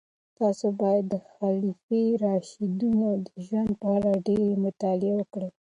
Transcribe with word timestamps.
تاسو 0.39 0.67
باید 0.81 1.05
د 1.09 1.15
خلفای 1.31 2.05
راشدینو 2.25 3.09
د 3.27 3.29
ژوند 3.45 3.71
په 3.81 3.87
اړه 3.97 4.11
ډېرې 4.27 4.61
مطالعې 4.65 5.13
وکړئ. 5.15 5.49